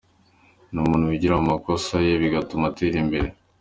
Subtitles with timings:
[0.71, 3.27] Ni umuntu wigira ku makosa ye bigatuma atera imbere.